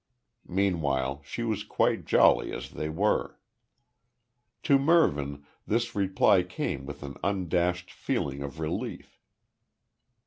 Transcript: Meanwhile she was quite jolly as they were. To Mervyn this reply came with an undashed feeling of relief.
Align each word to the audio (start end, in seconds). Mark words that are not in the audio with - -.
Meanwhile 0.49 1.21
she 1.23 1.43
was 1.43 1.63
quite 1.63 2.05
jolly 2.07 2.51
as 2.51 2.71
they 2.71 2.89
were. 2.89 3.37
To 4.63 4.79
Mervyn 4.79 5.45
this 5.67 5.93
reply 5.95 6.41
came 6.41 6.87
with 6.87 7.03
an 7.03 7.17
undashed 7.23 7.91
feeling 7.91 8.41
of 8.41 8.59
relief. 8.59 9.19